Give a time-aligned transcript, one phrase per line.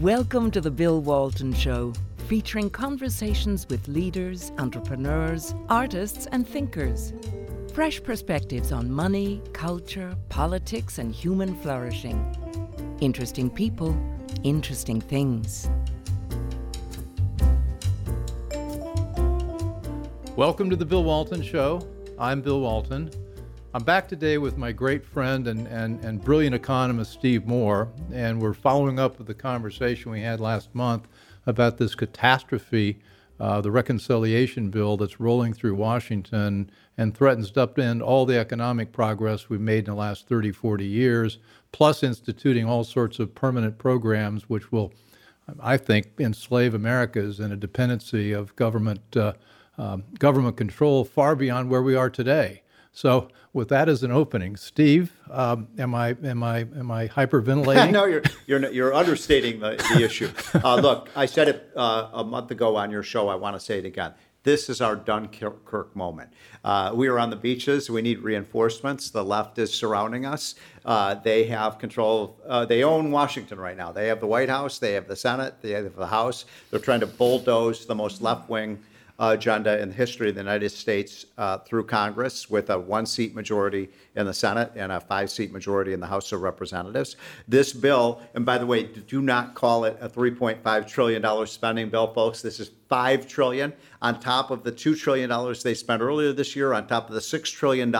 [0.00, 1.92] Welcome to the Bill Walton Show,
[2.26, 7.12] featuring conversations with leaders, entrepreneurs, artists, and thinkers.
[7.74, 12.18] Fresh perspectives on money, culture, politics, and human flourishing.
[13.02, 13.94] Interesting people,
[14.42, 15.68] interesting things.
[20.34, 21.86] Welcome to the Bill Walton Show.
[22.18, 23.10] I'm Bill Walton.
[23.72, 28.42] I'm back today with my great friend and, and, and brilliant economist, Steve Moore, and
[28.42, 31.06] we're following up with the conversation we had last month
[31.46, 32.98] about this catastrophe,
[33.38, 38.90] uh, the reconciliation bill that's rolling through Washington and threatens to upend all the economic
[38.90, 41.38] progress we've made in the last 30, 40 years,
[41.70, 44.92] plus instituting all sorts of permanent programs which will,
[45.60, 49.34] I think, enslave Americans in a dependency of government, uh,
[49.78, 52.62] um, government control far beyond where we are today.
[52.92, 57.90] So, with that as an opening, Steve, um, am I am I am I hyperventilating?
[57.92, 60.30] no, you're you're you're understating the, the issue.
[60.54, 63.28] Uh, look, I said it uh, a month ago on your show.
[63.28, 64.14] I want to say it again.
[64.42, 66.32] This is our Dunkirk moment.
[66.64, 67.90] Uh, we are on the beaches.
[67.90, 69.10] We need reinforcements.
[69.10, 70.54] The left is surrounding us.
[70.82, 72.40] Uh, they have control.
[72.48, 73.92] Uh, they own Washington right now.
[73.92, 74.78] They have the White House.
[74.78, 75.56] They have the Senate.
[75.60, 76.46] They have the House.
[76.70, 78.82] They're trying to bulldoze the most left wing
[79.28, 83.34] agenda in the history of the United States uh, through Congress with a one seat
[83.34, 87.16] majority in the Senate and a five seat majority in the House of Representatives.
[87.46, 92.12] This bill, and by the way, do not call it a $3.5 trillion spending bill,
[92.12, 92.40] folks.
[92.40, 95.30] This is 5 trillion on top of the $2 trillion
[95.62, 97.94] they spent earlier this year, on top of the $6 trillion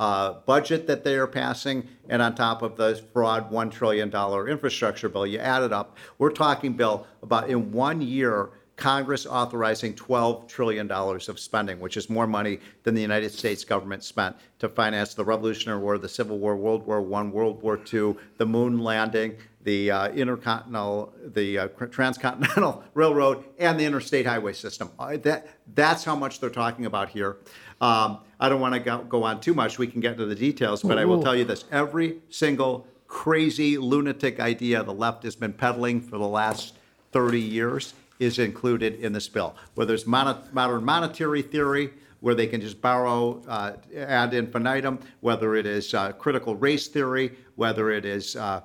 [0.00, 4.10] uh, budget that they are passing, and on top of the fraud $1 trillion
[4.48, 5.26] infrastructure bill.
[5.26, 5.96] You add it up.
[6.18, 8.50] We're talking, Bill, about in one year,
[8.80, 14.02] Congress authorizing $12 trillion of spending, which is more money than the United States government
[14.02, 18.16] spent to finance the Revolutionary War, the Civil War, World War I, World War II,
[18.38, 24.90] the moon landing, the uh, intercontinental, the uh, transcontinental railroad, and the interstate highway system.
[24.98, 27.36] Uh, that, that's how much they're talking about here.
[27.82, 29.78] Um, I don't want to go, go, on too much.
[29.78, 33.76] We can get into the details, but I will tell you this: every single crazy
[33.76, 36.74] lunatic idea the left has been peddling for the last
[37.12, 39.56] 30 years is included in this bill.
[39.74, 45.66] Whether it's modern monetary theory, where they can just borrow uh, ad infinitum, whether it
[45.66, 48.60] is uh, critical race theory, whether it is uh,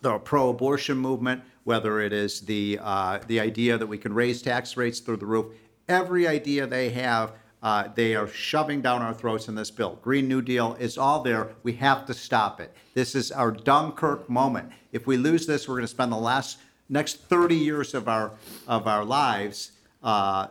[0.00, 4.76] the pro-abortion movement, whether it is the uh, the idea that we can raise tax
[4.76, 5.54] rates through the roof.
[5.88, 9.98] Every idea they have, uh, they are shoving down our throats in this bill.
[10.02, 11.50] Green New Deal is all there.
[11.62, 12.74] We have to stop it.
[12.94, 14.70] This is our Dunkirk moment.
[14.92, 18.32] If we lose this, we're going to spend the last next 30 years of our
[18.66, 19.72] of our lives
[20.02, 20.48] uh,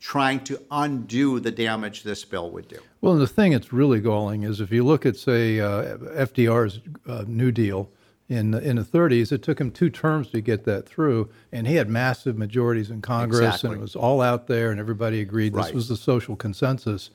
[0.00, 2.78] trying to undo the damage this bill would do.
[3.00, 7.24] Well, the thing that's really galling is if you look at, say, uh, FDR's uh,
[7.26, 7.90] New Deal
[8.28, 11.74] in in the 30s, it took him two terms to get that through, and he
[11.74, 13.70] had massive majorities in Congress, exactly.
[13.70, 17.10] and it was all out there, and everybody agreed this was the social consensus.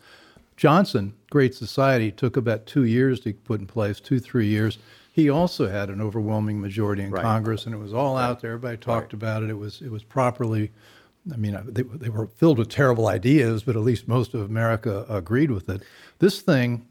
[0.58, 4.78] Johnson, Great Society, took about two years to put in place, two three years
[5.16, 7.22] he also had an overwhelming majority in right.
[7.22, 8.26] Congress, and it was all right.
[8.26, 8.52] out there.
[8.52, 9.14] Everybody talked right.
[9.14, 9.50] about it.
[9.50, 10.74] It was it was properly.
[11.34, 14.42] I mean, uh, they, they were filled with terrible ideas, but at least most of
[14.42, 15.84] America agreed with it.
[16.20, 16.86] This thing,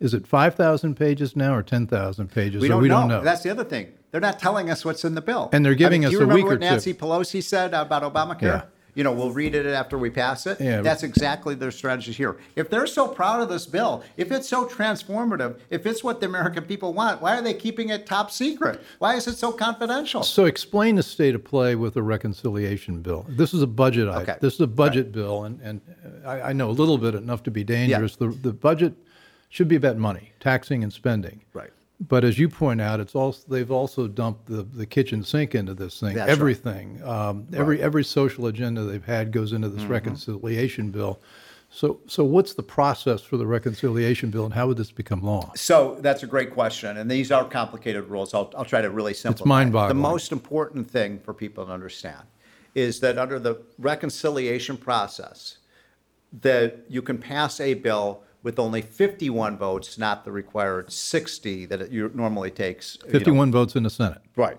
[0.00, 2.60] is it 5,000 pages now or 10,000 pages?
[2.60, 2.98] We, don't, we know.
[2.98, 3.20] don't know.
[3.22, 3.94] That's the other thing.
[4.10, 5.48] They're not telling us what's in the bill.
[5.54, 6.34] And they're giving I mean, us a week or two.
[6.34, 8.42] Do you remember what Nancy Pelosi said about Obamacare?
[8.42, 8.62] Yeah
[8.98, 10.60] you know, we'll read it after we pass it.
[10.60, 10.80] Yeah.
[10.80, 12.36] That's exactly their strategy here.
[12.56, 16.26] If they're so proud of this bill, if it's so transformative, if it's what the
[16.26, 18.82] American people want, why are they keeping it top secret?
[18.98, 20.24] Why is it so confidential?
[20.24, 23.24] So explain the state of play with the reconciliation bill.
[23.28, 24.22] This is a budget item.
[24.22, 24.36] okay.
[24.40, 25.12] This is a budget right.
[25.12, 25.80] bill, and, and
[26.26, 28.16] I, I, know a little bit enough to be dangerous.
[28.20, 28.30] Yeah.
[28.30, 28.94] The, the budget
[29.48, 31.42] should be about money, taxing and spending.
[31.52, 31.70] Right.
[32.00, 35.74] But as you point out, it's also they've also dumped the, the kitchen sink into
[35.74, 36.14] this thing.
[36.14, 37.28] That's Everything, right.
[37.28, 37.84] um, every right.
[37.84, 39.92] every social agenda they've had goes into this mm-hmm.
[39.92, 41.20] reconciliation bill.
[41.70, 45.52] So, so what's the process for the reconciliation bill, and how would this become law?
[45.54, 48.32] So that's a great question, and these are complicated rules.
[48.32, 49.42] I'll, I'll try to really simplify.
[49.42, 49.88] It's mind-boggling.
[49.88, 52.22] The most important thing for people to understand
[52.74, 55.58] is that under the reconciliation process,
[56.40, 61.82] that you can pass a bill with only 51 votes, not the required 60 that
[61.82, 62.96] it normally takes.
[63.06, 63.58] 51 you know.
[63.58, 64.22] votes in the Senate.
[64.36, 64.56] Right.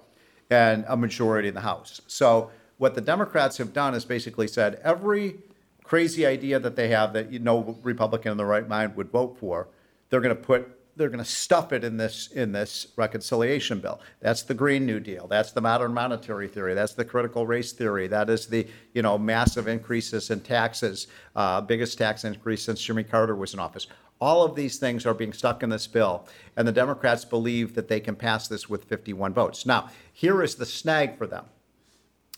[0.51, 1.99] And a majority in the House.
[2.05, 5.39] So what the Democrats have done is basically said every
[5.81, 9.69] crazy idea that they have that no Republican in the right mind would vote for,
[10.11, 14.01] they're going to put they're going to stuff it in this in this reconciliation bill.
[14.19, 15.27] That's the Green New Deal.
[15.27, 16.73] That's the modern monetary theory.
[16.73, 18.07] That's the critical race theory.
[18.07, 23.03] That is the you know massive increases in taxes, uh, biggest tax increase since Jimmy
[23.03, 23.87] Carter was in office.
[24.21, 26.27] All of these things are being stuck in this bill,
[26.57, 29.65] and the Democrats believe that they can pass this with 51 votes.
[29.65, 31.45] Now, here is the snag for them.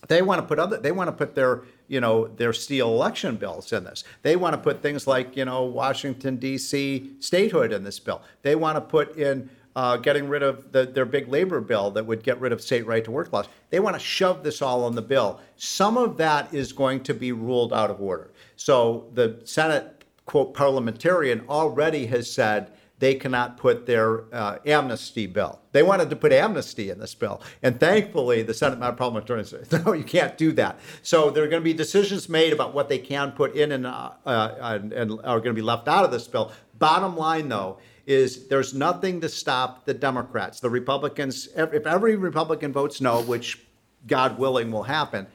[0.07, 0.77] They want to put other.
[0.77, 4.05] They want to put their you know their steal election bills in this.
[4.21, 7.11] They want to put things like you know Washington D.C.
[7.19, 8.21] statehood in this bill.
[8.41, 12.05] They want to put in uh, getting rid of the, their big labor bill that
[12.05, 13.47] would get rid of state right to work laws.
[13.69, 15.39] They want to shove this all on the bill.
[15.57, 18.31] Some of that is going to be ruled out of order.
[18.55, 22.71] So the Senate quote parliamentarian already has said
[23.01, 25.59] they cannot put their uh, amnesty bill.
[25.71, 27.41] They wanted to put amnesty in this bill.
[27.63, 30.79] And thankfully, the Senate parliamentarians said, no, you can't do that.
[31.01, 33.87] So there are going to be decisions made about what they can put in and,
[33.87, 36.51] uh, uh, and, and are going to be left out of this bill.
[36.77, 40.59] Bottom line, though, is there's nothing to stop the Democrats.
[40.59, 43.65] The Republicans, if every Republican votes no, which
[44.05, 45.25] God willing will happen,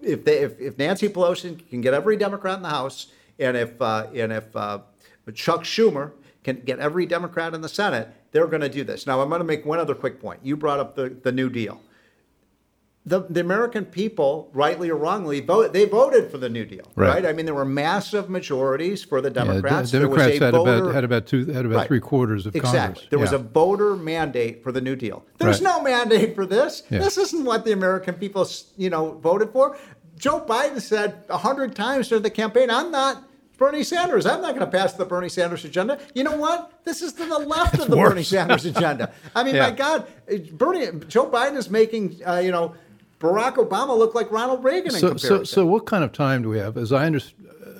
[0.00, 3.08] if, they, if, if Nancy Pelosi can get every Democrat in the House,
[3.40, 4.78] and if, uh, and if uh,
[5.34, 6.12] Chuck Schumer
[6.44, 9.06] can get every Democrat in the Senate, they're going to do this.
[9.06, 10.40] Now, I'm going to make one other quick point.
[10.42, 11.80] You brought up the, the New Deal.
[13.06, 17.08] The, the American people, rightly or wrongly, vote, they voted for the New Deal, right?
[17.14, 17.26] Right.
[17.26, 19.90] I mean, there were massive majorities for the Yeah, Democrats.
[19.90, 21.86] the There was Democrats a had voter- about had about two had about Right.
[21.88, 22.78] three quarters of Exactly.
[22.80, 23.06] Congress.
[23.08, 25.24] There was a voter mandate for the New Deal.
[25.38, 25.78] There's Right.
[25.78, 26.82] no mandate for this.
[26.90, 26.98] Yeah.
[26.98, 28.46] This isn't what the American people,
[28.76, 29.78] you know, voted for.
[30.18, 33.24] Joe Biden said a hundred times during the campaign, "I'm not
[33.60, 34.24] Bernie Sanders.
[34.26, 36.72] I'm not going to pass the Bernie Sanders agenda." You know what?
[36.84, 38.08] This is to the left of the worse.
[38.08, 39.12] Bernie Sanders agenda.
[39.36, 39.68] I mean, Yeah.
[39.68, 40.06] my God,
[40.52, 42.74] Bernie, Joe Biden is making, uh, you know,
[43.20, 46.48] Barack Obama look like Ronald Reagan in So, so, so what kind of time do
[46.48, 46.78] we have?
[46.78, 47.20] As I under,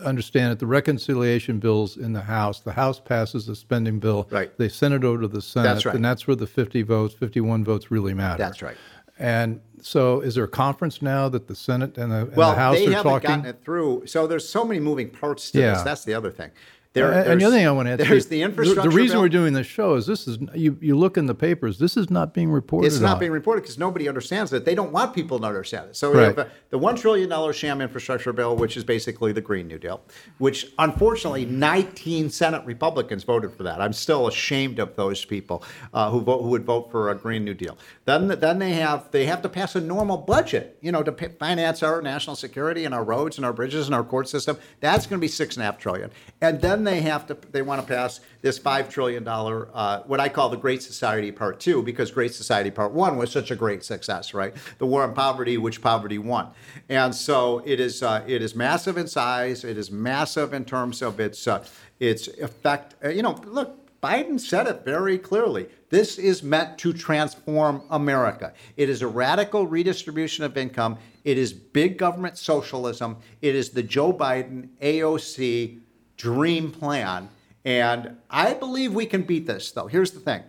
[0.05, 4.29] understand it, the reconciliation bills in the House, the House passes a spending bill.
[4.31, 4.56] Right.
[4.59, 5.65] They send it over to the Senate.
[5.69, 5.94] That's right.
[5.94, 8.37] And that's where the 50 votes, 51 votes really matter.
[8.37, 8.77] That's right.
[9.20, 12.56] And so is there a conference now that the Senate and the, and well, the
[12.56, 13.28] House they are haven't talking?
[13.28, 14.06] gotten it through.
[14.06, 15.78] So there's so many moving parts to this.
[15.78, 15.84] Yeah.
[15.84, 16.50] That's the other thing.
[16.92, 18.90] There, and the other thing I want to add, there's the infrastructure.
[18.90, 19.22] The, reason bill.
[19.22, 20.76] we're doing this show is this is you.
[20.81, 21.78] You look in the papers.
[21.78, 22.88] This is not being reported.
[22.88, 23.20] It's not on.
[23.20, 24.64] being reported because nobody understands it.
[24.64, 25.96] They don't want people to understand it.
[25.96, 26.37] So we Right.
[26.37, 29.78] have uh, the one trillion dollar sham infrastructure bill, which is basically the Green New
[29.78, 30.02] Deal,
[30.38, 33.81] which unfortunately 19 Senate Republicans voted for that.
[33.81, 35.62] I'm still ashamed of those people
[35.94, 37.78] uh, who vote who would vote for a Green New Deal.
[38.04, 41.28] Then then they have they have to pass a normal budget, you know, to pay,
[41.38, 44.58] finance our national security and our roads and our bridges and our court system.
[44.81, 46.10] That's going to be six and a half trillion.
[46.40, 50.21] And then they have to they want to pass this five trillion dollar uh, what
[50.21, 53.56] I call the Great Society Part Two because Great Society Part One was such a
[53.56, 54.55] great success, right?
[54.79, 56.49] The war on poverty, which poverty won,
[56.88, 59.65] and so it is uh, it is massive in size.
[59.65, 61.65] It is massive in terms of its uh,
[61.99, 62.94] its effect.
[63.05, 63.77] Uh, you know, look.
[64.03, 65.69] Biden said it very clearly.
[65.91, 68.55] This is meant to transform America.
[68.79, 70.97] It is a radical redistribution of income.
[71.25, 73.19] It is big government socialism.
[73.43, 75.81] It is the Joe Biden AOC
[76.20, 77.28] dream plan.
[77.64, 79.87] And I believe we can beat this, though.
[79.87, 80.43] Here's the thing.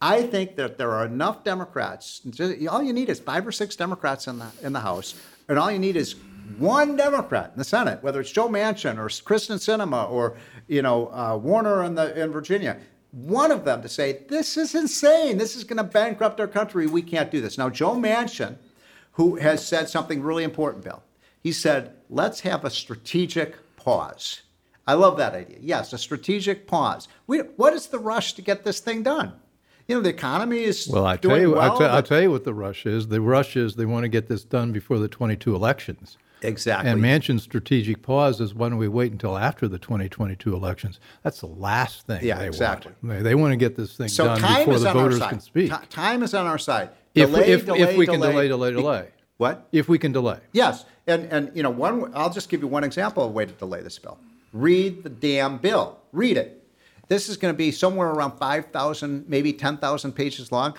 [0.00, 2.22] I think that there are enough Democrats.
[2.70, 5.14] All you need is five or six Democrats in the in the House,
[5.48, 6.14] and all you need is
[6.56, 10.36] one Democrat in the Senate, whether it's Joe Manchin or Kyrsten Sinema or
[10.68, 12.78] you know uh, Warner in the in Virginia.
[13.10, 15.36] One of them to say this is insane.
[15.36, 16.86] This is going to bankrupt our country.
[16.86, 17.58] We can't do this.
[17.58, 18.56] Now, Joe Manchin,
[19.12, 21.02] who has said something really important, Bill.
[21.42, 24.42] He said, "Let's have a strategic pause."
[24.88, 25.58] I love that idea.
[25.60, 27.08] Yes, a strategic pause.
[27.26, 29.34] We, what is the rush to get this thing done?
[29.86, 31.60] You know, the economy is Well, I tell you, well.
[31.60, 33.08] I tell, I'll tell you what the rush is.
[33.08, 36.16] The rush is they want to get this done before the 22 elections.
[36.40, 36.90] Exactly.
[36.90, 41.00] And Manchin's strategic pause is why don't we wait until after the 2022 elections?
[41.22, 42.92] That's the last thing Yeah, they exactly.
[43.02, 43.18] want.
[43.18, 45.02] They, they want to get this thing so done time before is the on our
[45.02, 45.30] voters side.
[45.30, 45.70] can speak.
[45.70, 46.90] Ti- time is on our side.
[47.14, 49.08] if, Delay, if, delay, if we can delay, delay, delay, delay.
[49.36, 49.68] What?
[49.70, 50.38] If we can delay.
[50.52, 52.10] Yes, and and you know one.
[52.14, 54.18] I'll just give you one example of a way to delay this bill.
[54.52, 55.98] Read the damn bill.
[56.12, 56.64] Read it.
[57.08, 60.74] This is going to be somewhere around five thousand, maybe ten thousand pages long.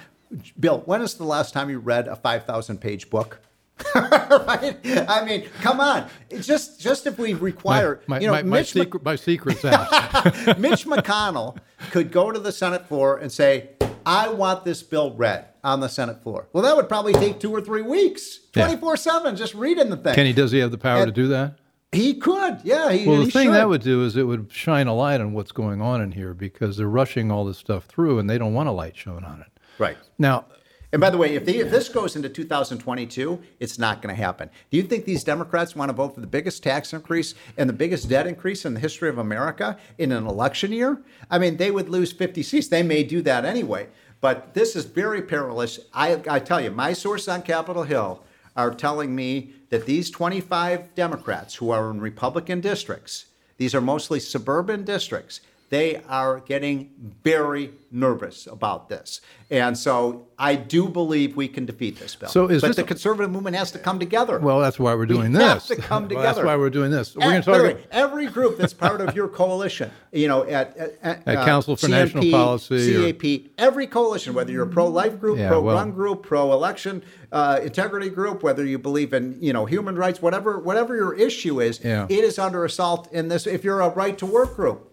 [0.60, 3.42] Bill, when is the last time you read a five thousand page book?
[3.96, 4.78] right?
[4.86, 6.08] I mean, come on.
[6.30, 9.64] It's just just if we require, my, you know, my, my, Mitch secret, my secret's
[9.66, 9.90] out.
[10.60, 11.58] Mitch McConnell
[11.92, 13.70] could go to the Senate floor and say,
[14.06, 16.48] I want this bill read on the Senate floor.
[16.54, 18.66] Well, that would probably take two or three weeks, Yeah.
[18.66, 20.16] 24 7, just reading the thing.
[20.16, 21.56] Kenny, does he have the power to do that?
[21.92, 22.92] He could, yeah.
[22.92, 23.56] He, Well, the he thing should.
[23.56, 26.34] that would do is it would shine a light on what's going on in here
[26.34, 29.42] because they're rushing all this stuff through and they don't want a light shown on
[29.42, 29.48] it.
[29.80, 29.98] Right.
[30.20, 30.46] Now,
[30.92, 34.20] And by the way, if, they, if this goes into 2022, it's not going to
[34.22, 34.50] happen.
[34.72, 37.74] Do you think these Democrats want to vote for the biggest tax increase and the
[37.74, 41.02] biggest debt increase in the history of America in an election year?
[41.30, 42.68] I mean, they would lose 50 seats.
[42.68, 43.88] They may do that anyway.
[44.22, 45.80] But this is very perilous.
[45.94, 48.24] I, I tell you, my sources on Capitol Hill
[48.56, 53.26] are telling me that these 25 Democrats who are in Republican districts,
[53.58, 56.92] these are mostly suburban districts, They are getting
[57.24, 59.22] very nervous about this.
[59.52, 62.30] And so I do believe we can defeat this bill.
[62.30, 64.38] So is but the a- conservative movement has to come together.
[64.40, 65.70] Well, that's why we're doing we this.
[65.70, 66.26] have to come Well, together.
[66.36, 67.16] that's why we're doing this.
[67.16, 70.44] We're going to talk the about every group that's part of your coalition, you know,
[70.44, 75.20] at, at, At Council for National Policy or- CAP, every coalition, whether you're a pro-life
[75.20, 79.66] group, Yeah, pro-gun well- group, pro-election uh, integrity group, whether you believe in, you know,
[79.66, 82.06] human rights, whatever, whatever your issue is, Yeah.
[82.10, 83.46] it is under assault in this.
[83.48, 84.89] If you're a right-to-work group,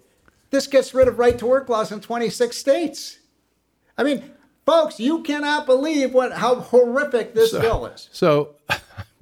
[0.57, 3.19] this gets rid of right-to-work laws in 26 states.
[3.99, 4.25] I mean,
[4.65, 8.09] folks, you cannot believe what how horrific this bill is.
[8.11, 8.55] So,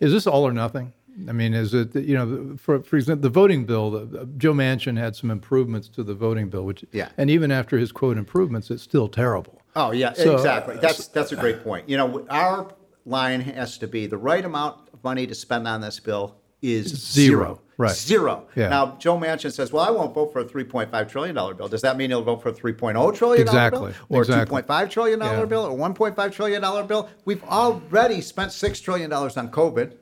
[0.00, 0.92] is this all or nothing?
[1.26, 3.90] I mean, is it you know, for for example, the voting bill?
[3.90, 7.08] The, Joe Manchin had some improvements to the voting bill, which Yeah.
[7.16, 9.62] and even after his quote improvements, it's still terrible.
[9.74, 10.76] Oh yeah, So, exactly.
[10.76, 11.88] Uh, that's that's a great point.
[11.88, 12.68] You know, our
[13.06, 16.86] line has to be the right amount of money to spend on this bill is
[16.88, 17.60] Zero, zero.
[17.76, 17.94] right.
[17.94, 18.46] Zero.
[18.56, 18.68] Yeah.
[18.68, 21.82] Now Joe Manchin says, "Well, I won't vote for a 3.5 trillion dollar bill." Does
[21.82, 24.58] that mean he'll vote for a 3.0 trillion dollar Exactly, bill, or exactly.
[24.58, 25.44] a 2.5 trillion dollar Yeah.
[25.44, 27.08] bill, or 1.5 trillion dollar bill?
[27.24, 29.92] We've already spent six trillion dollars on COVID.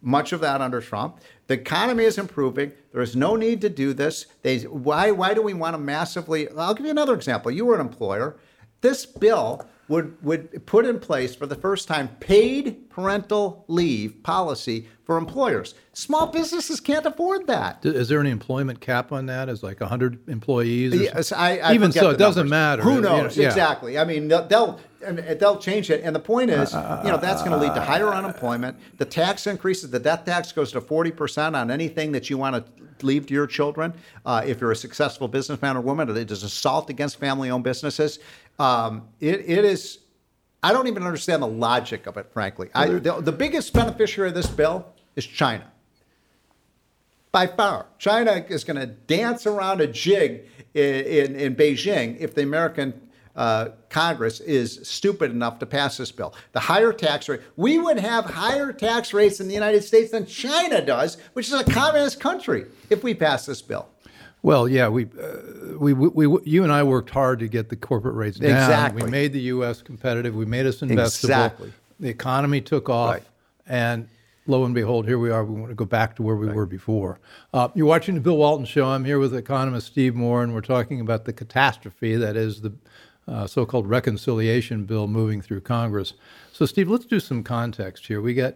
[0.00, 1.18] Much of that under Trump.
[1.48, 2.70] The economy is improving.
[2.92, 4.26] There is no need to do this.
[4.42, 6.48] They, why, why do we want to massively?
[6.56, 7.50] I'll give you another example.
[7.50, 8.36] You were an employer.
[8.80, 14.88] This bill would, would put in place for the first time paid parental leave policy
[15.04, 15.74] for employers.
[15.94, 17.84] Small businesses can't afford that.
[17.84, 19.48] Is there any employment cap on that?
[19.48, 20.92] Is like hundred employees?
[20.92, 21.32] or Yes.
[21.32, 22.50] I, I even so, it doesn't numbers.
[22.50, 22.82] matter.
[22.82, 23.46] Who knows yeah.
[23.46, 23.98] exactly?
[23.98, 24.78] I mean, they'll they'll,
[25.58, 26.02] change it.
[26.02, 28.76] And the point is, you know, that's going to lead to higher unemployment.
[28.98, 29.90] The tax increases.
[29.90, 33.34] The death tax goes to forty percent on anything that you want to leave to
[33.34, 33.94] your children.
[34.26, 38.18] Uh, if you're a successful businessman or woman, it is assault against family-owned businesses.
[38.58, 39.98] Um, it, it is.
[40.62, 42.68] I don't even understand the logic of it, frankly.
[42.74, 45.70] I, the, the biggest beneficiary of this bill is China
[47.32, 47.86] by far.
[47.98, 53.00] China is going to dance around a jig in, in, in Beijing if the American
[53.36, 56.34] uh, Congress is stupid enough to pass this bill.
[56.52, 60.26] The higher tax rate, we would have higher tax rates in the United States than
[60.26, 63.88] China does, which is a communist country, if we pass this bill.
[64.42, 67.76] Well, yeah, we, uh, we, we, we, you and I worked hard to get the
[67.76, 68.50] corporate rates down.
[68.50, 69.02] Exactly.
[69.04, 69.82] We made the U.S.
[69.82, 70.34] competitive.
[70.34, 71.24] We made us investable.
[71.24, 71.72] Exactly.
[72.00, 73.22] The economy took off, Right.
[73.66, 74.08] and
[74.46, 75.44] lo and behold, here we are.
[75.44, 77.18] We want to go back to where we were before.
[77.52, 78.86] Uh, you're watching the Bill Walton Show.
[78.86, 82.72] I'm here with economist Steve Moore, and we're talking about the catastrophe that is the
[83.26, 86.14] uh, so-called reconciliation bill moving through Congress.
[86.52, 88.20] So, Steve, let's do some context here.
[88.22, 88.54] We got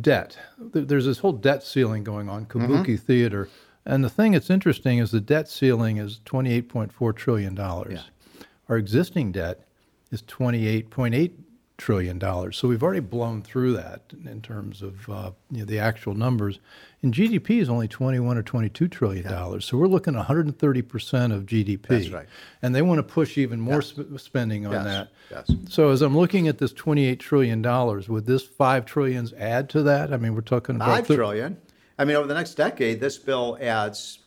[0.00, 0.38] debt.
[0.58, 3.48] There's this whole debt ceiling going on, Kabuki Theater.
[3.86, 7.58] And the thing that's interesting is the debt ceiling is $28.4 trillion.
[7.58, 9.66] Our existing debt
[10.10, 11.32] is $28.8
[11.78, 12.52] trillion.
[12.52, 16.60] So we've already blown through that in terms of uh, you know, the actual numbers.
[17.02, 19.64] And GDP is only 21 or 22 trillion dollars.
[19.64, 21.86] So we're looking at 130% of GDP.
[21.88, 22.26] That's right.
[22.60, 25.08] And they want to push even more sp- spending on Yes, that.
[25.30, 25.50] yes.
[25.70, 29.82] So as I'm looking at this 28 trillion dollars, would this 5 trillions add to
[29.84, 30.12] that?
[30.12, 31.56] I mean, we're talking about Five thir- trillion.
[32.00, 34.20] I mean, over the next decade, this bill adds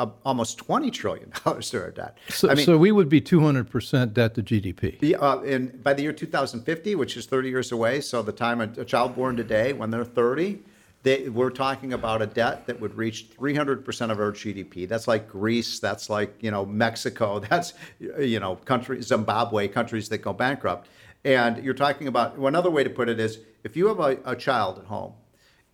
[0.00, 2.18] a, almost twenty trillion dollars to our debt.
[2.28, 4.98] So, I mean, so we would be 200% debt to GDP.
[4.98, 8.60] The, uh, in, by the year 2050, which is 30 years away, so the time
[8.60, 10.58] a, a child born today, when they're 30,
[11.04, 14.88] they, we're talking about a debt that would reach 300% of our GDP.
[14.88, 15.78] That's like Greece.
[15.78, 17.38] That's like you know Mexico.
[17.50, 20.88] That's you know country Zimbabwe, countries that go bankrupt.
[21.24, 24.18] And you're talking about well, another way to put it is if you have a,
[24.24, 25.12] a child at home,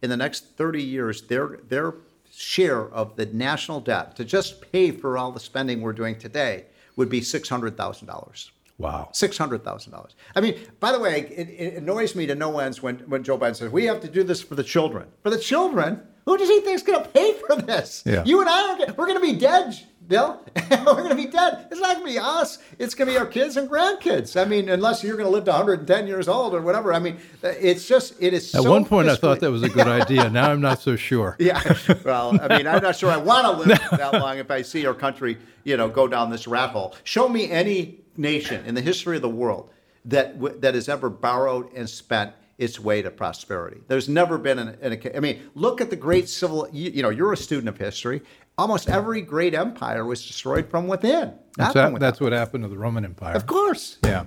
[0.03, 1.95] in the next 30 years, their their
[2.31, 6.67] share of the national debt to just pay for all the spending we're doing today
[6.97, 8.51] would be $600,000.
[8.79, 9.09] Wow.
[9.13, 10.15] Six hundred thousand dollars.
[10.35, 13.39] I mean, by the way, it, it annoys me to no end when, when Joe
[13.39, 15.09] Biden says we have to do this for the children.
[15.23, 18.03] For the children, who does he think is going to pay for this?
[18.05, 18.23] Yeah.
[18.25, 19.75] You and I are we're going to be dead,
[20.09, 20.41] Bill.
[20.71, 21.67] we're going to be dead.
[21.71, 22.59] It's not going to be us.
[22.79, 24.41] It's going to be our kids and grandkids.
[24.41, 26.93] I mean, unless you're going to live to 110 years old or whatever.
[26.93, 28.55] I mean, uh, it's just it is.
[28.55, 30.31] At so one point, I thought that was a good idea.
[30.37, 31.37] Now I'm not so sure.
[31.39, 31.63] yeah.
[32.05, 34.85] Well, I mean, I'm not sure I want to live that long if I see
[34.85, 36.95] our country, you know, go down this rat hole.
[37.05, 39.71] Show me any nation in the history of the world
[40.05, 43.81] that that has ever borrowed and spent its way to prosperity.
[43.89, 46.69] There's never been an, an I mean, look at the great civil.
[46.73, 48.23] You, you know, you're a student of history.
[48.59, 51.35] Almost every great empire was destroyed from within.
[51.57, 52.01] That's, that, without.
[52.01, 53.35] that's what happened to the Roman Empire.
[53.35, 53.99] Of course.
[54.03, 54.25] Yeah.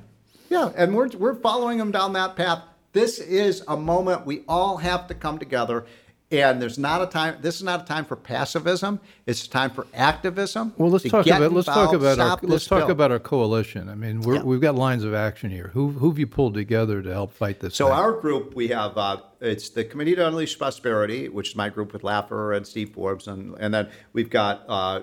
[0.50, 2.64] Yeah, and we're we're following them down that path.
[2.92, 5.86] This is a moment we all have to come together.
[6.32, 7.38] And there's not a time.
[7.42, 9.00] This is not a time for passivism.
[9.26, 10.74] It's a time for activism.
[10.78, 12.92] Well, let's talk about let's talk about our let's talk bill.
[12.92, 13.90] about our coalition.
[13.90, 14.44] I mean, we're, Yeah.
[14.44, 15.72] we've got lines of action here.
[15.74, 17.74] Who who have you pulled together to help fight this?
[17.76, 17.96] So thing?
[17.96, 21.94] our group, we have uh, it's the Committee to Unleash Prosperity, which is my group
[21.94, 25.02] with Laffer and Steve Forbes, and and then we've got uh,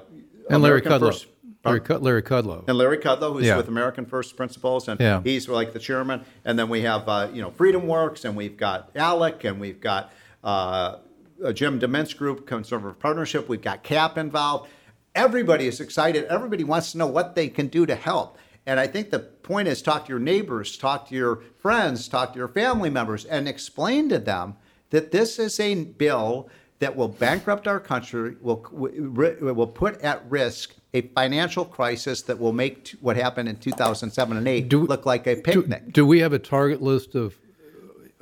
[0.49, 1.27] and Larry American Kudlow, First-
[1.65, 2.69] Larry, Cud- Larry Kudlow.
[2.69, 3.57] and Larry Kudlow, who's Yeah.
[3.57, 5.21] with American First Principles, and Yeah.
[5.25, 6.25] he's like the chairman.
[6.45, 9.81] And then we have uh, you know Freedom Works, and we've got ALEC, and we've
[9.81, 10.13] got
[10.45, 10.99] uh,
[11.43, 13.49] a Jim DeMint's Group, Conservative Partnership.
[13.49, 14.71] We've got CAP involved.
[15.15, 16.25] Everybody is excited.
[16.25, 18.39] Everybody wants to know what they can do to help.
[18.67, 22.33] And I think the point is talk to your neighbors, talk to your friends, talk
[22.33, 24.57] to your family members, and explain to them
[24.91, 26.49] that this is a bill
[26.81, 32.53] that will bankrupt our country, will will put at risk a financial crisis that will
[32.53, 35.93] make t- what happened in 2007 and 8 Do look like a do, picnic.
[35.93, 37.37] do we have a target list of?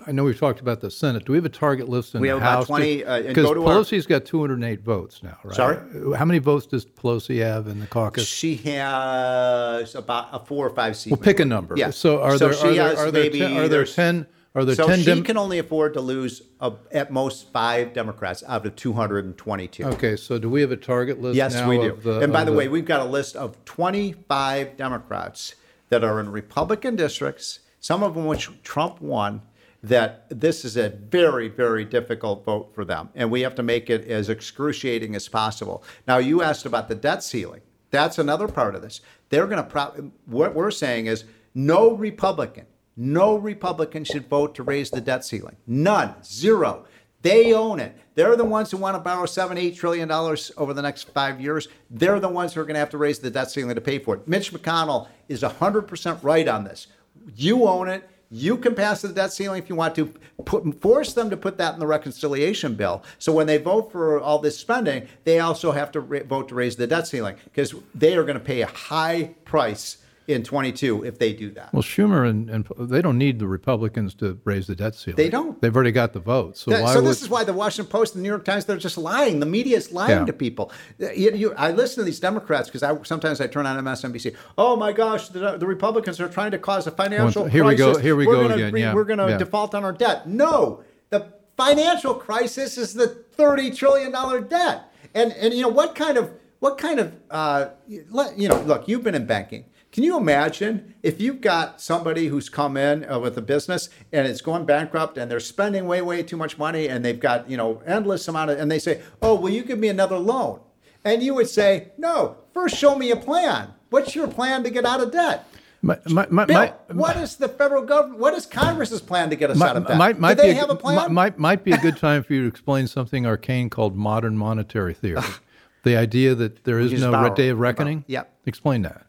[0.06, 1.24] I know we've talked about the Senate.
[1.24, 2.66] Do we have a target list in We the have about House?
[2.66, 5.54] 20, uh, Because go to our- Pelosi's got 208 votes now, right?
[5.54, 5.78] Sorry?
[6.16, 8.26] How many votes does Pelosi have in the caucus?
[8.26, 11.10] She has about a four or five seat.
[11.10, 11.74] Well, pick a number.
[11.76, 11.90] Yeah.
[11.90, 14.74] So are So there she are there, are there, ten, are there ten are there
[14.74, 14.98] so ten?
[15.00, 19.84] she Dem- can only afford to lose uh at most five Democrats out of 222.
[19.84, 21.36] okay, so do we have a target list?
[21.36, 21.98] Yes, we do.
[22.02, 25.54] the- and by of the, way, we've got a list of 25 Democrats
[25.88, 29.42] that are in Republican districts, some of them which Trump won,
[29.84, 33.10] that this is a very, very difficult vote for them.
[33.14, 35.84] And we have to make it as excruciating as possible.
[36.08, 37.60] Now, you asked about the debt ceiling.
[37.90, 39.02] That's another part of this.
[39.28, 41.24] They're going to, pro- what we're saying is
[41.54, 42.64] no Republican,
[42.96, 45.56] no Republican should vote to raise the debt ceiling.
[45.66, 46.86] None, zero.
[47.20, 47.96] They own it.
[48.14, 51.40] They're the ones who want to borrow seven, eight trillion dollars over the next five
[51.40, 51.68] years.
[51.90, 53.98] They're the ones who are going to have to raise the debt ceiling to pay
[53.98, 54.26] for it.
[54.26, 56.86] Mitch McConnell is 100% right on this.
[57.34, 58.08] You own it.
[58.36, 60.12] You can pass the debt ceiling if you want to.
[60.44, 63.04] Put, force them to put that in the reconciliation bill.
[63.20, 66.56] So when they vote for all this spending, they also have to ra- vote to
[66.56, 71.04] raise the debt ceiling because they are going to pay a high price in 22
[71.04, 71.72] if they do that.
[71.72, 75.16] Well, Schumer and, and they don't need the Republicans to raise the debt ceiling.
[75.16, 75.60] They don't.
[75.60, 76.60] They've already got the votes.
[76.60, 78.64] So That- so would, this is why the Washington Post and the New York Times
[78.64, 79.40] they're just lying.
[79.40, 80.24] The media is lying Yeah.
[80.24, 80.72] to people.
[80.98, 84.34] You, you, I listen to these Democrats because I sometimes I turn on MSNBC.
[84.56, 87.74] Oh my gosh, the, the Republicans are trying to cause a financial Well, here we
[87.74, 88.02] go- crisis.
[88.02, 89.36] here we We're go gonna again, re- yeah, We're going to yeah.
[89.38, 90.26] default on our debt.
[90.28, 94.90] No, the financial crisis is the thirty trillion dollar debt.
[95.14, 99.04] And and you know what kind of what kind of uh, you know look you've
[99.04, 99.66] been in banking.
[99.94, 104.26] Can you imagine if you've got somebody who's come in uh, with a business and
[104.26, 107.56] it's going bankrupt and they're spending way, way too much money and they've got, you
[107.56, 110.58] know, endless amount of, and they say, oh, will you give me another loan?
[111.04, 113.68] And you would say, no, first show me a plan.
[113.90, 115.46] What's your plan to get out of debt?
[115.80, 119.52] my, my, my, Bill, what is the federal government, what is Congress's plan to get
[119.52, 119.96] us out of debt?
[119.96, 121.14] might, might Do they be have a plan?
[121.14, 124.94] Might, might, be a good time for you to explain something arcane called modern monetary
[124.94, 125.22] theory.
[125.84, 128.02] the idea that there is no day of reckoning.
[128.08, 128.32] Yep.
[128.46, 129.06] Explain that.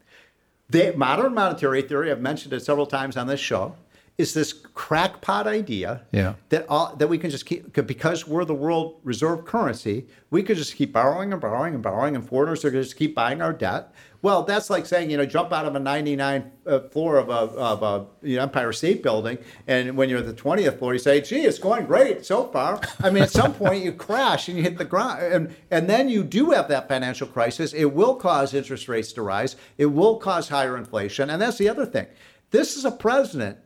[0.68, 3.76] The modern monetary theory, I've mentioned it several times on this show,
[4.18, 6.34] is this crackpot idea Yeah.
[6.48, 10.56] that all, that we can just keep because we're the world reserve currency, we could
[10.56, 13.42] just keep borrowing and borrowing and borrowing, and foreigners are going to just keep buying
[13.42, 13.92] our debt.
[14.22, 17.32] Well, that's like saying you know jump out of a 99 uh, floor of a
[17.32, 20.98] of a you know, Empire State Building, and when you're at the 20th floor, you
[20.98, 24.56] say, "Gee, it's going great so far." I mean, at some point you crash and
[24.56, 27.74] you hit the ground, and and then you do have that financial crisis.
[27.74, 29.56] It will cause interest rates to rise.
[29.76, 32.06] It will cause higher inflation, and that's the other thing.
[32.50, 33.58] This is a president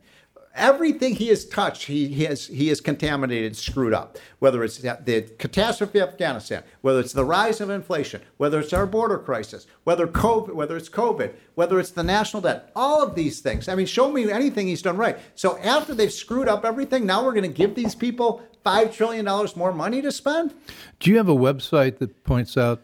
[0.54, 4.18] everything he has touched, he, he has he has contaminated, screwed up.
[4.38, 8.86] Whether it's the, catastrophe of Afghanistan, whether it's the rise of inflation, whether it's our
[8.86, 13.40] border crisis, whether COVID, whether it's COVID, whether it's the national debt, all of these
[13.40, 13.68] things.
[13.68, 15.18] I mean, show me anything he's done right.
[15.34, 19.24] So after they've screwed up everything, now we're going to give these people five trillion
[19.24, 20.54] dollars more money to spend.
[20.98, 22.80] Do you have a website that points out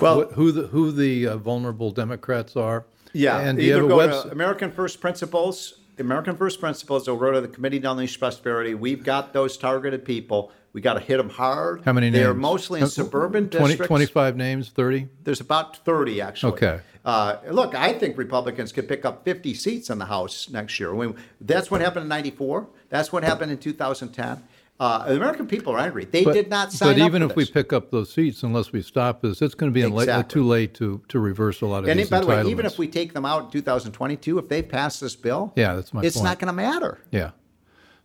[0.00, 2.84] Well- wh- who the who the uh, vulnerable Democrats are?
[3.12, 4.22] Yeah, and you either have go website?
[4.22, 5.79] to American First Principles.
[6.00, 7.06] American First Principles.
[7.06, 8.74] They'll go to the Committee to Unleash Prosperity.
[8.74, 10.50] We've got those targeted people.
[10.72, 11.82] We got to hit them hard.
[11.84, 12.16] How many names?
[12.20, 13.88] They are mostly in Uh, suburban 20, districts.
[13.88, 15.08] 25 names, 30?
[15.24, 16.52] There's about 30 actually.
[16.52, 16.80] Okay.
[17.04, 20.94] Uh, look, I think Republicans could pick up 50 seats in the House next year.
[20.94, 22.68] I mean, that's what happened in '94.
[22.90, 24.42] That's what happened in 2010.
[24.80, 26.06] Uh, the American people are angry.
[26.06, 28.80] They But, did not sign but even if we pick up those seats, unless we
[28.80, 31.84] stop this, it's going to be late, too late to, to reverse a lot of
[31.84, 31.90] things.
[31.90, 34.62] and these by the way, even if we take them out in 2022, if they
[34.62, 36.24] pass this bill, Yeah, that's my it's point.
[36.24, 36.98] not going to matter.
[37.10, 37.32] Yeah.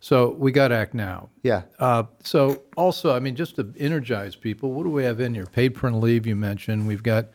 [0.01, 1.29] So we got to act now.
[1.43, 1.61] Yeah.
[1.79, 5.45] Uh, so also, I mean, just to energize people, what do we have in here?
[5.45, 6.87] Paid parental leave, you mentioned.
[6.87, 7.27] We've got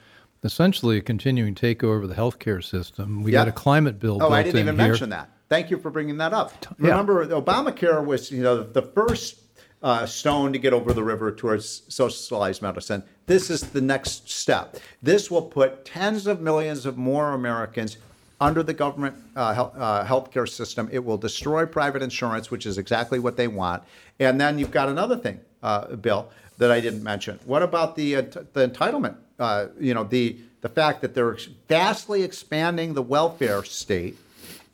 [0.45, 3.23] essentially a continuing takeover of the healthcare system.
[3.23, 4.89] We got a climate bill Oh, I didn't even here.
[4.89, 5.31] mention that.
[5.51, 6.53] Thank you for bringing that up.
[6.79, 6.91] Yeah.
[6.91, 9.41] Remember, Obamacare was you know the first
[9.83, 13.03] uh, stone to get over the river towards socialized medicine.
[13.27, 14.77] This is the next step.
[15.03, 17.97] This will put tens of millions of more Americans
[18.41, 20.89] under the government uh, health, uh, healthcare system.
[20.93, 23.83] It will destroy private insurance, which is exactly what they want.
[24.21, 27.41] And then you've got another thing, uh, Bill, that I didn't mention.
[27.45, 29.17] What about the uh, t- the entitlement?
[29.37, 31.37] Uh, you know, the the fact that they're
[31.69, 34.17] vastly expanding the welfare state,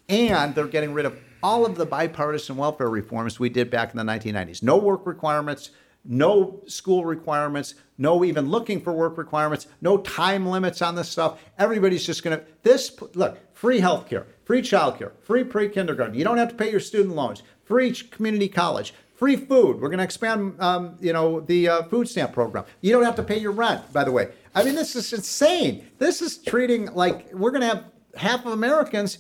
[0.09, 3.97] and they're getting rid of all of the bipartisan welfare reforms we did back in
[3.97, 4.63] the 1990s.
[4.63, 5.71] No work requirements,
[6.05, 11.41] no school requirements, no even looking for work requirements, no time limits on this stuff.
[11.59, 16.15] Everybody's just going to this look free healthcare, free childcare, free pre-kindergarten.
[16.15, 19.81] You don't have to pay your student loans, free community college, free food.
[19.81, 22.65] We're going to expand, um, you know, the uh, food stamp program.
[22.81, 23.93] You don't have to pay your rent.
[23.93, 25.89] By the way, I mean this is insane.
[25.99, 27.85] This is treating like we're going to have
[28.17, 29.19] half of Americans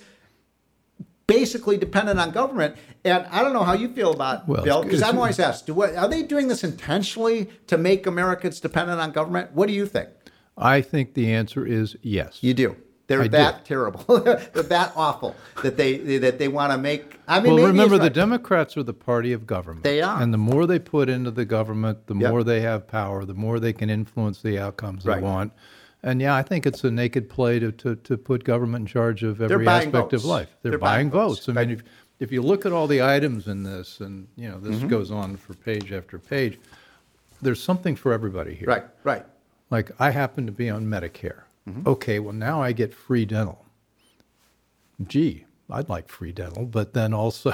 [1.26, 2.76] basically dependent on government.
[3.04, 5.74] And I don't know how you feel about well, Bill, because I'm always asked, do
[5.74, 9.52] what, are they doing this intentionally to make Americans dependent on government?
[9.52, 10.08] What do you think?
[10.56, 12.38] I think the answer is yes.
[12.42, 12.76] You do.
[13.08, 13.68] They're I that do.
[13.68, 14.20] terrible.
[14.20, 17.20] They're that awful that they that they want to make.
[17.28, 19.84] I mean, well, remember the Democrats are the party of government.
[19.84, 22.30] They are, and the more they put into the government, the yep.
[22.30, 25.16] more they have power, the more they can influence the outcomes right.
[25.16, 25.52] they want.
[26.06, 29.24] And yeah, I think it's a naked play to, to, to put government in charge
[29.24, 30.14] of every aspect votes.
[30.14, 30.48] of life.
[30.62, 31.46] They're, They're buying, buying, votes.
[31.46, 31.58] votes.
[31.58, 31.82] I mean, if,
[32.20, 34.86] if you look at all the items in this, and you know, this mm-hmm.
[34.86, 36.60] goes on for page after page,
[37.42, 38.68] there's something for everybody here.
[38.68, 39.26] Right, right.
[39.70, 41.42] Like I happen to be on Medicare.
[41.68, 41.88] Mm-hmm.
[41.88, 43.66] Okay, well now I get free dental.
[45.08, 47.52] Gee, I'd like free dental, but then also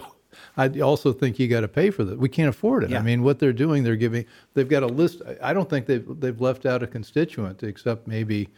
[0.57, 2.19] I also think you got to pay for that.
[2.19, 2.91] We can't afford it.
[2.91, 2.99] Yeah.
[2.99, 4.25] I mean, what they're doing, they're giving.
[4.55, 5.23] They've got a list.
[5.43, 8.49] I don't think they've they've left out a constituent except maybe,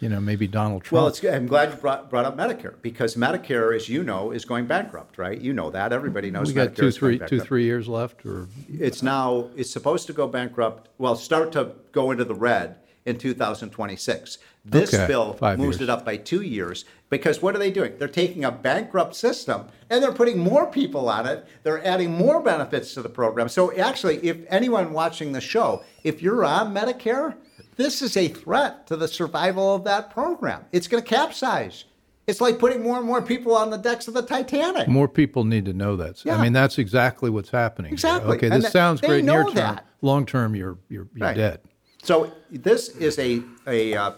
[0.00, 1.16] you know, maybe Donald Trump.
[1.22, 4.66] Well, I'm glad you brought, brought up Medicare because Medicare, as you know, is going
[4.66, 5.18] bankrupt.
[5.18, 5.40] Right?
[5.40, 5.92] You know that.
[5.92, 6.48] Everybody knows.
[6.48, 9.48] We got Medicare two, three, two, three years left, or it's now.
[9.56, 10.88] It's supposed to go bankrupt.
[10.98, 14.38] Well, start to go into the red in 2026.
[14.64, 15.80] This okay, bill moves years.
[15.80, 17.94] it up by two years because what are they doing?
[17.98, 21.46] They're taking a bankrupt system and they're putting more people on it.
[21.64, 23.48] They're adding more benefits to the program.
[23.48, 27.34] So, actually, if anyone watching the show, if you're on Medicare,
[27.74, 30.64] this is a threat to the survival of that program.
[30.70, 31.84] It's going to capsize.
[32.28, 34.86] It's like putting more and more people on the decks of the Titanic.
[34.86, 36.24] More people need to know that.
[36.24, 36.36] Yeah.
[36.36, 37.92] I mean, that's exactly what's happening.
[37.92, 38.36] Exactly.
[38.36, 39.80] Okay, this sounds great near term.
[40.02, 41.36] Long term, you're you're, you're right.
[41.36, 41.60] dead.
[42.02, 44.12] So this is a a uh,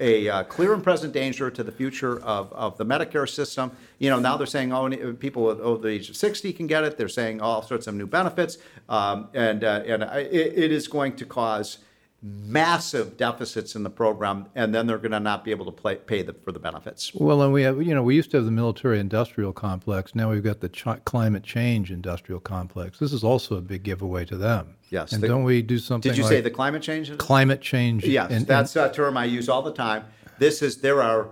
[0.00, 3.70] a uh, clear and present danger to the future of, of the Medicare system.
[3.98, 6.96] You know, now they're saying, oh, people over the age of 60 can get it.
[6.96, 8.58] They're saying all sorts of new benefits.
[8.88, 11.78] Um, and uh, and it, it is going to cause
[12.22, 15.96] massive deficits in the program, and then they're going to not be able to play,
[15.96, 17.14] pay the, for the benefits.
[17.14, 20.14] Well, and we have, you know, we used to have the military-industrial complex.
[20.14, 22.98] Now we've got the ch- climate change industrial complex.
[22.98, 24.76] This is also a big giveaway to them.
[24.90, 25.12] Yes.
[25.12, 26.10] And the, don't we do something?
[26.10, 27.16] Did you like say the climate change?
[27.16, 28.04] Climate change.
[28.04, 30.04] Yes, and, that's and, a term I use all the time.
[30.38, 31.28] This is there are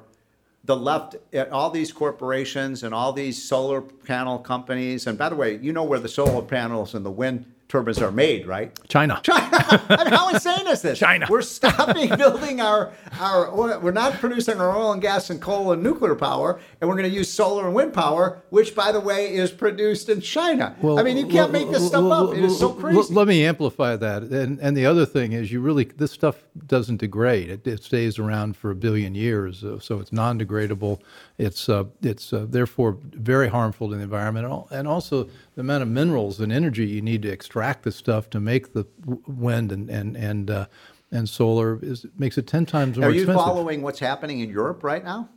[0.64, 5.06] the left, eh, all these corporations and all these solar panel companies.
[5.06, 8.10] And by the way, you know where the solar panels and the wind turbines are
[8.10, 8.76] made, right?
[8.88, 9.20] China.
[9.24, 9.48] China.
[9.88, 10.98] I mean, how insane is this?
[10.98, 11.26] China.
[11.28, 13.54] We're stopping building our our.
[13.54, 17.08] We're not producing our oil and gas and coal and nuclear power, and we're going
[17.10, 20.74] to use solar and wind power, which, by the way, is produced in China.
[20.80, 22.34] Well, I mean, you can't make this stuff up.
[22.34, 23.14] It is so crazy.
[23.14, 24.22] Let me amplify that.
[24.22, 27.50] And and the other thing is, you really this stuff doesn't degrade.
[27.50, 31.00] It, it stays around for a billion years, so it's non-degradable.
[31.38, 35.24] It's uh, it's uh, therefore very harmful to the environment, and also
[35.54, 38.84] the amount of minerals and energy you need to extract the stuff to make the
[39.28, 40.66] wind and and and uh,
[41.12, 43.08] and solar is makes it ten times more.
[43.08, 43.44] Are you expensive.
[43.44, 45.28] following what's happening in Europe right now?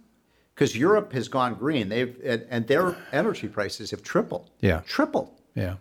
[0.55, 1.89] Because Europe has gone green.
[1.89, 4.49] They've and, and their energy prices have tripled.
[4.59, 5.29] Yeah, tripled.
[5.53, 5.75] Yeah.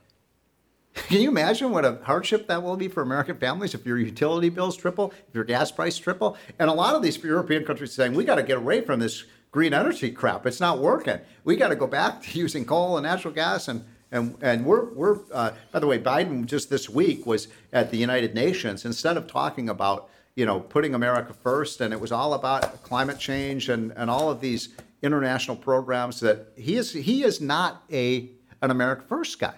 [0.93, 4.49] Can you imagine what a hardship that will be for American families if your utility
[4.49, 6.37] bills triple, if your gas price triple?
[6.59, 9.01] And a lot of these European countries are saying we got to get away from
[9.01, 10.47] this green energy crap.
[10.47, 11.19] It's not working.
[11.45, 14.93] We got to go back to using coal and natural gas and and, and we're,
[14.93, 18.85] we're uh, by the way, Biden just this week was at the United Nations.
[18.85, 23.19] Instead of talking about, you know, putting America first, and it was all about climate
[23.19, 24.71] change and, and all of these
[25.03, 28.29] international programs that he is, he is not a,
[28.63, 29.55] an America first guy.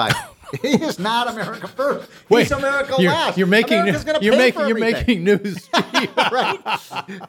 [0.00, 0.30] Biden.
[0.62, 2.10] he is not America first.
[2.28, 3.38] Wait, He's America you're, last.
[3.38, 3.86] You're making
[4.20, 6.58] you're making you're making news, right?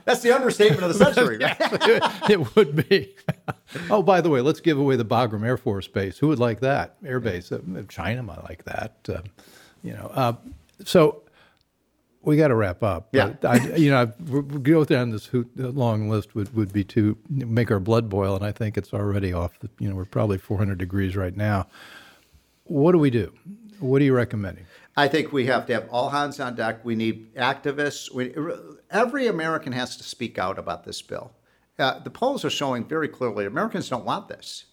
[0.06, 1.38] That's the understatement of the century.
[1.38, 1.56] Right?
[1.60, 3.16] yes, it would be.
[3.90, 6.18] oh, by the way, let's give away the Bagram Air Force Base.
[6.18, 7.52] Who would like that air base?
[7.52, 8.98] Uh, China might like that.
[9.08, 9.22] Uh,
[9.84, 10.34] you know, uh,
[10.84, 11.22] so
[12.24, 13.10] we got to wrap up.
[13.12, 13.34] Yeah.
[13.44, 18.10] I, you know, go down this long list would, would be to make our blood
[18.10, 19.60] boil, and I think it's already off.
[19.60, 21.68] The, you know, we're probably 400 degrees right now
[22.72, 23.34] what do we do?
[23.80, 24.66] What are you recommending?
[24.96, 26.86] I think we have to have all hands on deck.
[26.86, 28.14] We need activists.
[28.14, 28.34] We,
[28.90, 31.34] every American has to speak out about this bill.
[31.78, 34.66] Uh, the polls are showing very clearly Americans don't want this.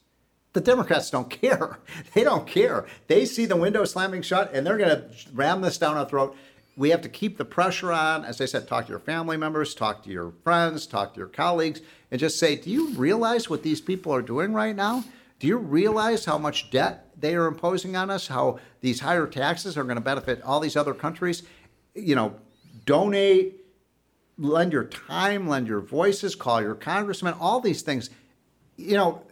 [0.52, 1.78] The Democrats don't care.
[2.14, 2.86] They don't care.
[3.08, 6.36] They see the window slamming shut and they're going to ram this down our throat.
[6.76, 8.24] We have to keep the pressure on.
[8.24, 11.28] As I said, talk to your family members, talk to your friends, talk to your
[11.28, 11.80] colleagues,
[12.12, 15.02] and just say, do you realize what these people are doing right now?
[15.38, 18.26] Do you realize how much debt they are imposing on us?
[18.26, 21.44] How these higher taxes are going to benefit all these other countries?
[21.94, 22.34] You know,
[22.84, 23.64] donate,
[24.36, 28.10] lend your time, lend your voices, call your congressman, all these things.
[28.76, 29.22] You know,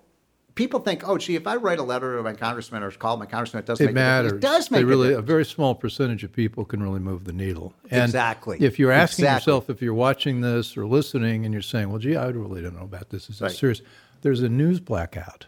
[0.54, 3.26] people think, oh, gee, if I write a letter to my congressman or call my
[3.26, 4.32] congressman, it doesn't it make matters.
[4.32, 4.44] A difference.
[4.44, 7.24] It does make they really, a, a very small percentage of people can really move
[7.24, 7.72] the needle.
[7.90, 8.58] And exactly.
[8.60, 9.52] If you're asking exactly.
[9.52, 12.76] yourself, if you're watching this or listening, and you're saying, well, gee, I really don't
[12.76, 13.28] know about this.
[13.28, 13.50] Is right.
[13.50, 13.82] serious?
[14.22, 15.46] There's a news blackout.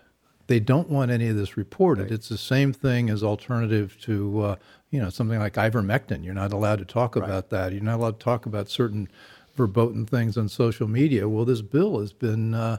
[0.49, 2.05] They don't want any of this reported.
[2.05, 2.13] Right.
[2.13, 4.57] It's the same thing as alternative to, uh,
[4.91, 6.25] you know, something like ivermectin.
[6.25, 7.25] You're not allowed to talk right.
[7.25, 7.73] about that.
[7.73, 9.09] You're not allowed to talk about certain
[9.55, 11.29] verboten things on social media.
[11.29, 12.55] Well, this bill has been.
[12.55, 12.79] Uh,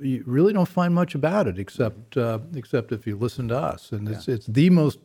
[0.00, 3.90] you really don't find much about it except uh, except if you listen to us,
[3.92, 4.36] and it's yeah.
[4.36, 4.98] it's the most.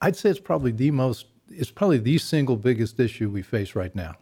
[0.00, 1.26] I'd say it's probably the most.
[1.50, 4.16] It's probably the single biggest issue we face right now.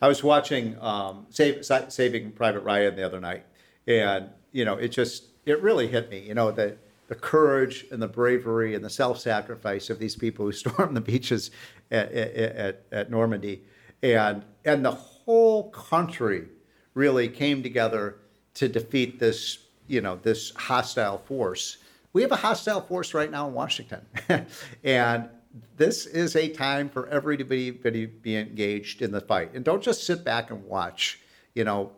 [0.00, 3.44] I was watching um, Save, Saving Private Ryan the other night,
[3.86, 6.20] and you know it just it really hit me.
[6.20, 6.76] You know the
[7.08, 11.50] the courage and the bravery and the self-sacrifice of these people who stormed the beaches
[11.90, 13.62] at, at, at Normandy,
[14.02, 16.46] and and the whole country
[16.94, 18.16] really came together
[18.54, 21.78] to defeat this, you know, this hostile force.
[22.12, 24.00] We have a hostile force right now in Washington,
[24.84, 25.28] and
[25.76, 29.54] this is a time for everybody to be engaged in the fight.
[29.54, 31.20] And don't just sit back and watch.
[31.54, 31.92] You know,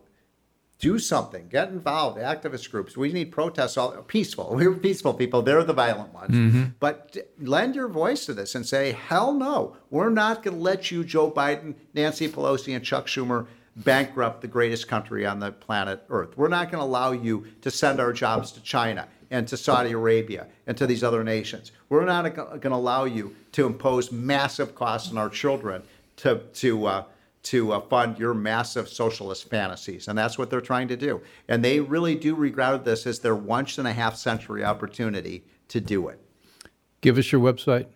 [0.81, 1.47] do something.
[1.49, 2.19] Get involved.
[2.19, 2.97] Activist groups.
[2.97, 3.77] We need protests.
[3.77, 4.51] All peaceful.
[4.55, 5.43] We're peaceful people.
[5.43, 6.35] They're the violent ones.
[6.35, 6.64] Mm-hmm.
[6.81, 10.90] But lend your voice to this and say, "Hell no, we're not going to let
[10.90, 16.03] you, Joe Biden, Nancy Pelosi, and Chuck Schumer." bankrupt the greatest country on the planet
[16.11, 16.37] Earth.
[16.37, 19.93] We're not going to allow you to send our jobs to China and to Saudi
[19.93, 21.71] Arabia and to these other nations.
[21.88, 25.83] We're not going to allow you to impose massive costs on our children
[26.16, 27.05] to to uh,
[27.42, 31.20] to uh, fund your massive socialist fantasies, and that's what they're trying to do.
[31.48, 35.81] And they really do regard this as their once in a half century opportunity to
[35.81, 36.20] do it.
[37.00, 37.87] Give us your website.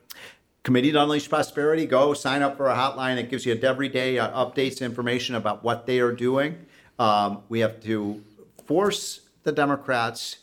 [0.63, 3.19] Committee to Unleash Prosperity, go sign up for a hotline.
[3.19, 6.65] It gives you everyday uh, updates, information about what they are doing.
[6.99, 8.25] Um, we have to
[8.67, 10.39] force the Democrats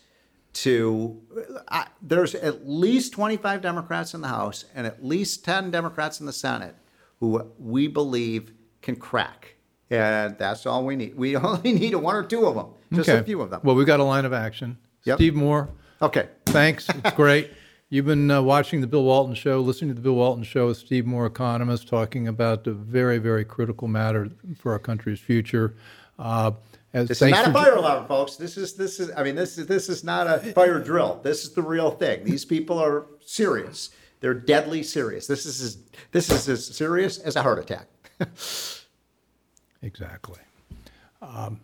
[0.54, 1.20] to.
[1.68, 6.28] Uh, there's at least 25 Democrats in the House and at least 10 Democrats in
[6.28, 6.76] the Senate
[7.20, 9.56] who we believe can crack.
[9.90, 11.16] And that's all we need.
[11.16, 13.20] We only need one or two of them, just okay.
[13.20, 13.62] a few of them.
[13.64, 14.78] Well, we've got a line of action.
[15.04, 15.18] Yep.
[15.18, 15.70] Steve Moore.
[16.02, 16.30] Okay.
[16.46, 16.88] Thanks.
[16.90, 17.52] It's great.
[17.90, 20.78] You've been uh, watching the Bill Walton Show, listening to the Bill Walton Show with
[20.78, 25.76] Steve Moore, economist, talking about a very, very critical matter for our country's future.
[26.18, 26.52] Uh,
[26.94, 28.38] as, this is not a fire alarm, folks.
[28.38, 29.12] This is this is.
[29.18, 31.20] I mean, this is this is not a fire drill.
[31.22, 32.24] This is the real thing.
[32.24, 33.90] These people are serious.
[34.22, 35.28] They're deadly serious.
[35.28, 35.78] This is as,
[36.12, 37.88] this is as serious as a heart attack.
[39.82, 40.40] exactly.
[41.22, 41.62] Um,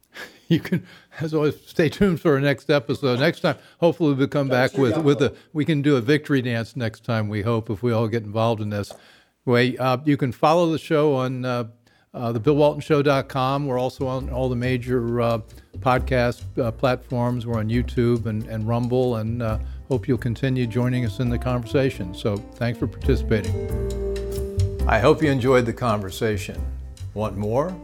[0.48, 0.86] you can,
[1.20, 3.20] as always, stay tuned for our next episode.
[3.20, 5.34] Next time, hopefully, we'll come back with with a.
[5.52, 7.28] We can do a victory dance next time.
[7.28, 8.92] We hope if we all get involved in this.
[9.44, 11.68] Way uh, you can follow the show on uh,
[12.12, 13.66] uh, the BillWaltonShow.com.
[13.66, 15.38] We're also on all the major uh,
[15.78, 17.46] podcast uh, platforms.
[17.46, 21.38] We're on YouTube and, and Rumble, and uh, hope you'll continue joining us in the
[21.38, 22.12] conversation.
[22.14, 23.85] So, thanks for participating.
[24.86, 26.60] I hope you enjoyed the conversation.
[27.14, 27.74] Want more?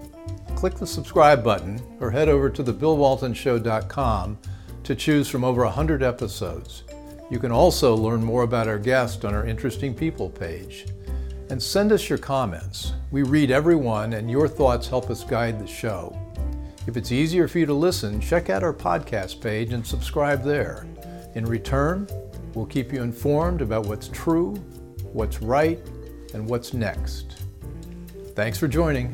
[0.62, 4.38] click the subscribe button or head over to thebillwaltonshow.com
[4.84, 6.84] to choose from over 100 episodes.
[7.32, 10.86] You can also learn more about our guest on our Interesting People page.
[11.50, 12.92] And send us your comments.
[13.10, 16.16] We read everyone, and your thoughts help us guide the show.
[16.86, 20.86] If it's easier for you to listen, check out our podcast page and subscribe there.
[21.34, 22.06] In return,
[22.54, 24.54] we'll keep you informed about what's true,
[25.12, 25.80] what's right,
[26.34, 27.42] and what's next.
[28.34, 29.12] Thanks for joining.